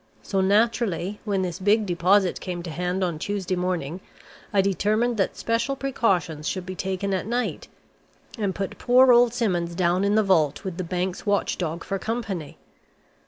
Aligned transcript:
So, 0.23 0.41
naturally, 0.41 1.19
when 1.25 1.43
this 1.43 1.59
big 1.59 1.85
deposit 1.85 2.39
came 2.41 2.63
to 2.63 2.71
hand 2.71 3.03
on 3.03 3.19
Tuesday 3.19 3.55
morning, 3.55 3.99
I 4.51 4.59
determined 4.59 5.17
that 5.17 5.37
special 5.37 5.75
precautions 5.75 6.47
should 6.47 6.65
be 6.65 6.73
taken 6.73 7.13
at 7.13 7.27
night, 7.27 7.67
and 8.35 8.55
put 8.55 8.79
poor 8.79 9.13
old 9.13 9.31
Simmons 9.31 9.75
down 9.75 10.03
in 10.03 10.15
the 10.15 10.23
vault 10.23 10.63
with 10.63 10.77
the 10.77 10.83
bank's 10.83 11.27
watchdog 11.27 11.83
for 11.83 11.99
company. 11.99 12.57